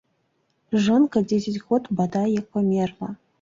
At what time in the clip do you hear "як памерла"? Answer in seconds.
2.39-3.13